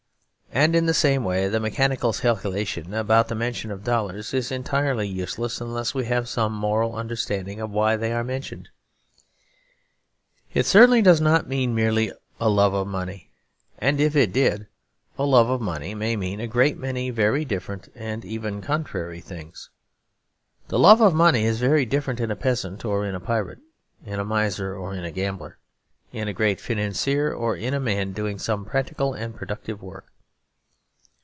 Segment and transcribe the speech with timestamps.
[0.53, 5.07] And in the same way the mechanical calculation about the mention of dollars is entirely
[5.07, 8.67] useless unless we have some moral understanding of why they are mentioned.
[10.53, 13.29] It certainly does not mean merely a love of money;
[13.79, 14.67] and if it did,
[15.17, 19.69] a love of money may mean a great many very different and even contrary things.
[20.67, 23.59] The love of money is very different in a peasant or in a pirate,
[24.05, 25.59] in a miser or in a gambler,
[26.11, 30.07] in a great financier or in a man doing some practical and productive work.